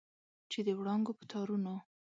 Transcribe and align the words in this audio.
چې 0.51 0.59
د 0.67 0.67
وړانګو 0.79 1.13
په 1.19 1.25
تارونو 1.31 1.73